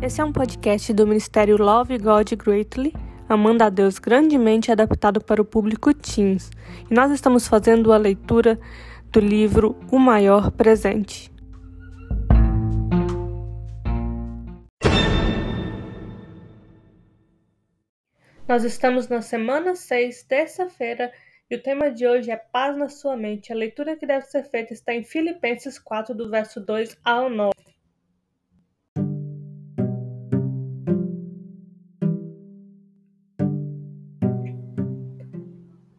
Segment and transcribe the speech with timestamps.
[0.00, 2.94] Esse é um podcast do Ministério Love God Greatly,
[3.28, 6.52] Amando a Deus grandemente adaptado para o público teens.
[6.88, 8.60] E nós estamos fazendo a leitura
[9.10, 11.32] do livro O Maior Presente.
[18.46, 21.12] Nós estamos na semana 6, terça-feira,
[21.50, 23.52] e o tema de hoje é Paz na sua mente.
[23.52, 27.57] A leitura que deve ser feita está em Filipenses 4, do verso 2 ao 9.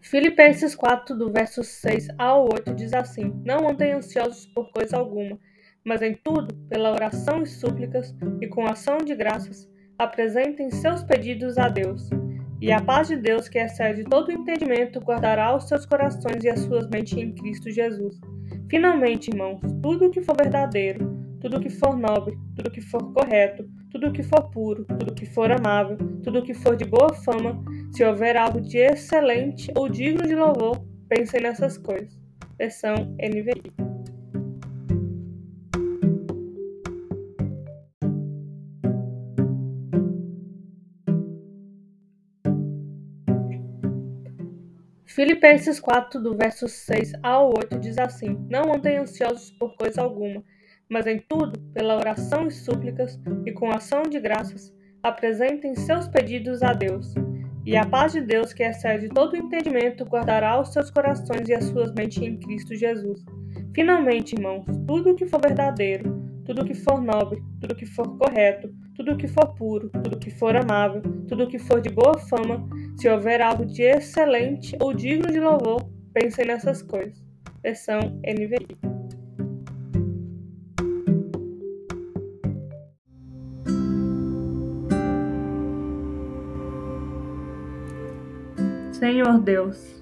[0.02, 5.38] Filipenses 4, do verso 6 ao 8, diz assim: Não andem ansiosos por coisa alguma,
[5.84, 11.58] mas em tudo, pela oração e súplicas e com ação de graças, apresentem seus pedidos
[11.58, 12.10] a Deus
[12.62, 16.60] e a paz de Deus, que excede todo entendimento, guardará os seus corações e as
[16.60, 18.20] suas mentes em Cristo Jesus.
[18.70, 21.09] Finalmente, irmãos, tudo o que for verdadeiro,
[21.42, 25.52] tudo que for nobre, tudo que for correto, tudo que for puro, tudo que for
[25.52, 30.36] amável, tudo que for de boa fama, se houver algo de excelente ou digno de
[30.36, 32.20] louvor, pensem nessas coisas.
[32.58, 33.90] Versão NVI.
[45.06, 50.42] Filipenses 4, do verso 6 ao 8, diz assim: Não andem ansiosos por coisa alguma,
[50.90, 54.74] mas em tudo, pela oração e súplicas e com ação de graças,
[55.04, 57.14] apresentem seus pedidos a Deus.
[57.66, 61.66] E a paz de Deus, que excede todo entendimento, guardará os seus corações e as
[61.66, 63.24] suas mentes em Cristo Jesus.
[63.76, 67.86] Finalmente, irmãos, tudo o que for verdadeiro, tudo o que for nobre, tudo o que
[67.86, 71.60] for correto, tudo o que for puro, tudo o que for amável, tudo o que
[71.60, 76.82] for de boa fama, se houver algo de excelente ou digno de louvor, pensem nessas
[76.82, 77.24] coisas.
[77.62, 78.99] Versão NVI.
[89.00, 90.00] Senhor Deus,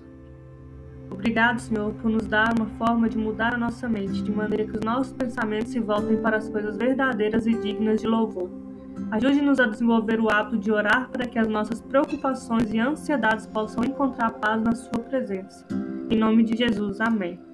[1.12, 4.78] Obrigado, Senhor, por nos dar uma forma de mudar a nossa mente, de maneira que
[4.78, 8.50] os nossos pensamentos se voltem para as coisas verdadeiras e dignas de louvor.
[9.12, 13.84] Ajude-nos a desenvolver o hábito de orar para que as nossas preocupações e ansiedades possam
[13.84, 15.66] encontrar paz na Sua presença.
[16.09, 17.47] Em nome de Jesus, amém.